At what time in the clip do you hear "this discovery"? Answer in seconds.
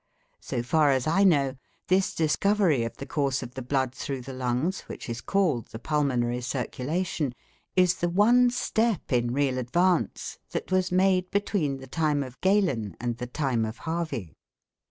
1.87-2.83